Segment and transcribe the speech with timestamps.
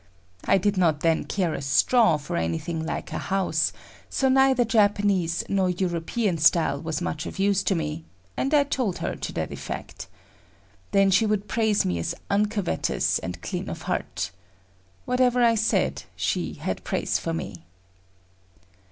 [0.45, 3.71] I did not then care a straw for anything like a house;
[4.09, 8.03] so neither Japanese nor European style was much of use to me,
[8.35, 10.07] and I told her to that effect.
[10.89, 14.31] Then she would praise me as uncovetous and clean of heart.
[15.05, 17.63] Whatever I said, she had praise for me.